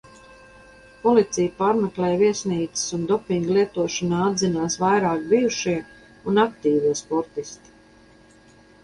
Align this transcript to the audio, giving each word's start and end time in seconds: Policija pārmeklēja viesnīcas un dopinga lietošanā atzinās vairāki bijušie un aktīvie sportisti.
Policija 1.01 1.49
pārmeklēja 1.57 2.15
viesnīcas 2.21 2.85
un 2.97 3.03
dopinga 3.11 3.57
lietošanā 3.57 4.23
atzinās 4.29 4.79
vairāki 4.85 5.29
bijušie 5.35 5.77
un 6.33 6.41
aktīvie 6.45 6.95
sportisti. 7.03 7.77